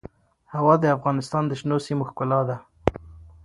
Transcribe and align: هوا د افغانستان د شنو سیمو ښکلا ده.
هوا 0.53 0.73
د 0.79 0.85
افغانستان 0.97 1.43
د 1.47 1.51
شنو 1.59 1.77
سیمو 1.85 2.03
ښکلا 2.09 2.39
ده. 2.49 2.57